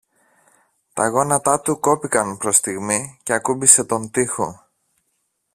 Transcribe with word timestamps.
Τα 0.93 1.07
γόνατά 1.09 1.61
του 1.61 1.79
κόπηκαν 1.79 2.37
προς 2.37 2.55
στιγμή 2.57 3.19
και 3.23 3.33
ακούμπησε 3.33 3.83
τον 3.83 4.11
τοίχο. 4.11 4.65